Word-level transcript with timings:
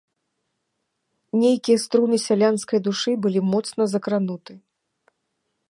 Нейкія 1.43 1.77
струны 1.85 2.15
сялянскае 2.27 2.79
душы 2.87 3.11
былі 3.25 3.39
моцна 3.53 3.83
закрануты. 3.95 4.53